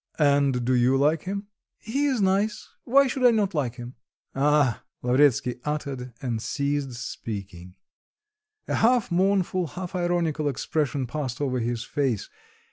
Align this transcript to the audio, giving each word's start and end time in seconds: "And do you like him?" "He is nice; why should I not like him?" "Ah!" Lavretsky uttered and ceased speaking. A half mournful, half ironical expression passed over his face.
"And 0.17 0.65
do 0.65 0.73
you 0.73 0.97
like 0.97 1.25
him?" 1.25 1.45
"He 1.77 2.07
is 2.07 2.21
nice; 2.21 2.67
why 2.85 3.05
should 3.05 3.23
I 3.23 3.29
not 3.29 3.53
like 3.53 3.75
him?" 3.75 3.93
"Ah!" 4.33 4.83
Lavretsky 5.03 5.59
uttered 5.63 6.11
and 6.23 6.41
ceased 6.41 6.93
speaking. 6.93 7.75
A 8.67 8.73
half 8.77 9.11
mournful, 9.11 9.67
half 9.67 9.93
ironical 9.93 10.49
expression 10.49 11.05
passed 11.05 11.39
over 11.39 11.59
his 11.59 11.83
face. 11.83 12.29